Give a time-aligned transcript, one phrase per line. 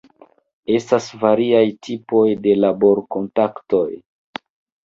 [0.77, 3.87] Estas variaj tipoj de labor-kontraktoj.